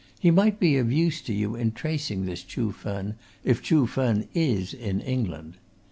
[0.19, 4.27] He might be of use to you in tracing this Chuh Fen, if Chuh Fen
[4.33, 5.57] is in England.